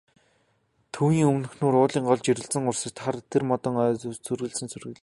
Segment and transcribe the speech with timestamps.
[0.95, 3.15] Төвийн өмнөхнүүр уулын гол жирэлзэн урсаж, хар
[3.51, 3.91] модон ой
[4.31, 4.99] үргэлжлэн сүглийнэ.